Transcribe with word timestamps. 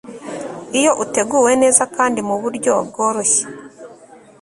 iyo 0.79 0.91
uteguwe 1.03 1.51
neza 1.61 1.83
kandi 1.95 2.19
mu 2.27 2.35
buryo 2.41 2.71
bworoshye 2.89 3.43